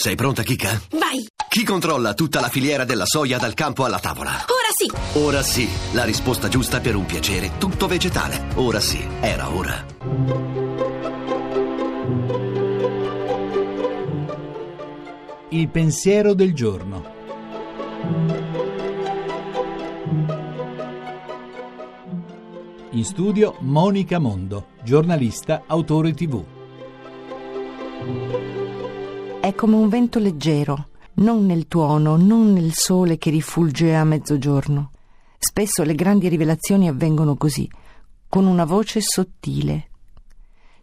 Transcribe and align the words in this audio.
Sei 0.00 0.14
pronta, 0.14 0.44
Kika? 0.44 0.80
Vai! 0.92 1.26
Chi 1.48 1.64
controlla 1.64 2.14
tutta 2.14 2.38
la 2.38 2.48
filiera 2.48 2.84
della 2.84 3.04
soia 3.04 3.36
dal 3.36 3.54
campo 3.54 3.84
alla 3.84 3.98
tavola? 3.98 4.30
Ora 4.30 4.70
sì! 4.72 5.18
Ora 5.18 5.42
sì, 5.42 5.68
la 5.92 6.04
risposta 6.04 6.46
giusta 6.46 6.78
per 6.78 6.94
un 6.94 7.04
piacere 7.04 7.58
tutto 7.58 7.88
vegetale. 7.88 8.46
Ora 8.54 8.78
sì, 8.78 9.04
era 9.18 9.52
ora. 9.52 9.84
Il 15.48 15.68
pensiero 15.68 16.32
del 16.32 16.54
giorno. 16.54 17.16
In 22.90 23.04
studio 23.04 23.56
Monica 23.62 24.20
Mondo, 24.20 24.68
giornalista, 24.84 25.64
autore 25.66 26.14
tv. 26.14 26.44
È 29.48 29.54
come 29.54 29.76
un 29.76 29.88
vento 29.88 30.18
leggero, 30.18 30.88
non 31.14 31.46
nel 31.46 31.68
tuono, 31.68 32.16
non 32.16 32.52
nel 32.52 32.74
sole 32.74 33.16
che 33.16 33.30
rifulge 33.30 33.96
a 33.96 34.04
mezzogiorno. 34.04 34.90
Spesso 35.38 35.84
le 35.84 35.94
grandi 35.94 36.28
rivelazioni 36.28 36.86
avvengono 36.86 37.34
così, 37.34 37.66
con 38.28 38.44
una 38.44 38.66
voce 38.66 39.00
sottile. 39.00 39.88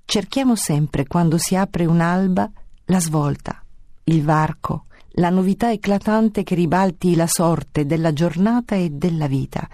Cerchiamo 0.03 0.55
sempre, 0.55 1.05
quando 1.05 1.37
si 1.37 1.55
apre 1.55 1.85
un'alba, 1.85 2.49
la 2.85 2.99
svolta, 2.99 3.63
il 4.05 4.23
varco, 4.23 4.85
la 5.09 5.29
novità 5.29 5.71
eclatante 5.71 6.41
che 6.41 6.55
ribalti 6.55 7.15
la 7.15 7.27
sorte 7.27 7.85
della 7.85 8.13
giornata 8.13 8.73
e 8.73 8.89
della 8.89 9.27
vita. 9.27 9.69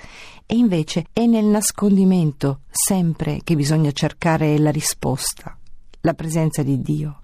E 0.45 0.57
invece 0.57 1.05
è 1.13 1.25
nel 1.27 1.45
nascondimento 1.45 2.63
sempre 2.69 3.39
che 3.41 3.55
bisogna 3.55 3.93
cercare 3.93 4.57
la 4.57 4.69
risposta, 4.69 5.57
la 6.01 6.13
presenza 6.13 6.61
di 6.61 6.81
Dio, 6.81 7.21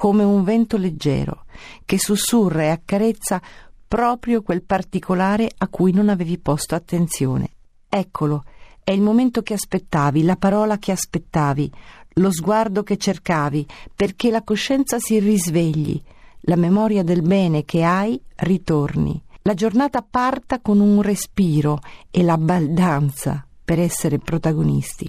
come 0.00 0.24
un 0.24 0.44
vento 0.44 0.78
leggero 0.78 1.44
che 1.84 1.98
sussurra 1.98 2.62
e 2.62 2.68
accarezza 2.68 3.38
proprio 3.86 4.40
quel 4.40 4.62
particolare 4.62 5.50
a 5.58 5.68
cui 5.68 5.92
non 5.92 6.08
avevi 6.08 6.38
posto 6.38 6.74
attenzione. 6.74 7.50
Eccolo, 7.86 8.44
è 8.82 8.92
il 8.92 9.02
momento 9.02 9.42
che 9.42 9.52
aspettavi, 9.52 10.22
la 10.22 10.36
parola 10.36 10.78
che 10.78 10.92
aspettavi, 10.92 11.70
lo 12.14 12.32
sguardo 12.32 12.82
che 12.82 12.96
cercavi, 12.96 13.66
perché 13.94 14.30
la 14.30 14.42
coscienza 14.42 14.98
si 14.98 15.18
risvegli, 15.18 16.00
la 16.44 16.56
memoria 16.56 17.02
del 17.02 17.20
bene 17.20 17.66
che 17.66 17.84
hai 17.84 18.18
ritorni, 18.36 19.22
la 19.42 19.52
giornata 19.52 20.00
parta 20.00 20.60
con 20.60 20.80
un 20.80 21.02
respiro 21.02 21.78
e 22.10 22.22
la 22.22 22.38
baldanza 22.38 23.46
per 23.62 23.78
essere 23.78 24.18
protagonisti. 24.18 25.06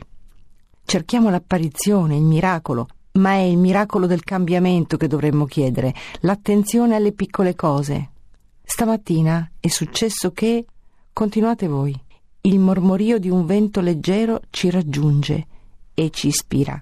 Cerchiamo 0.83 1.29
l'apparizione, 1.29 2.17
il 2.17 2.23
miracolo, 2.23 2.87
ma 3.13 3.33
è 3.33 3.41
il 3.41 3.57
miracolo 3.57 4.07
del 4.07 4.23
cambiamento 4.23 4.97
che 4.97 5.07
dovremmo 5.07 5.45
chiedere, 5.45 5.93
l'attenzione 6.21 6.95
alle 6.95 7.11
piccole 7.11 7.53
cose. 7.55 8.09
Stamattina 8.63 9.51
è 9.59 9.67
successo 9.67 10.31
che, 10.31 10.65
continuate 11.11 11.67
voi, 11.67 11.93
il 12.41 12.59
mormorio 12.59 13.19
di 13.19 13.29
un 13.29 13.45
vento 13.45 13.81
leggero 13.81 14.41
ci 14.49 14.69
raggiunge 14.69 15.47
e 15.93 16.09
ci 16.09 16.27
ispira. 16.27 16.81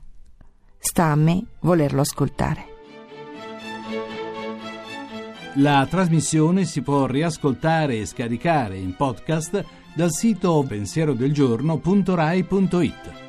Sta 0.78 1.06
a 1.06 1.16
me 1.16 1.44
volerlo 1.62 2.02
ascoltare. 2.02 2.68
La 5.56 5.88
trasmissione 5.90 6.64
si 6.64 6.82
può 6.82 7.08
riascoltare 7.08 7.98
e 7.98 8.06
scaricare 8.06 8.78
in 8.78 8.96
podcast 8.96 9.66
dal 9.94 10.12
sito 10.12 10.64
pensierodelgiorno.rai.it. 10.66 13.29